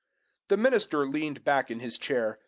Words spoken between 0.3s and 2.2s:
The minister leaned back in his